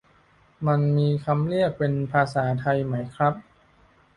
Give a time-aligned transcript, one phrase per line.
[0.67, 3.33] มันมีคำเรียกเป็นภาษาไทยไหมครับ